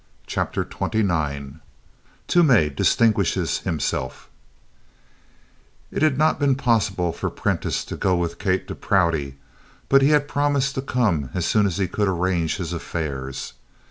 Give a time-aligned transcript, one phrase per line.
[0.25, 1.59] CHAPTER XXIX
[2.27, 4.31] TOOMEY DISTINGUISHES HIMSELF
[5.91, 9.37] It had not been possible for Prentiss to go with Kate to Prouty
[9.89, 13.53] but he had promised to come as soon as he could arrange his affairs.